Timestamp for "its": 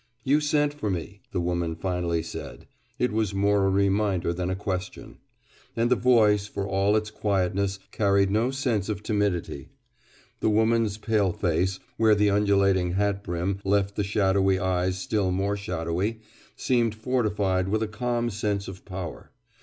6.95-7.11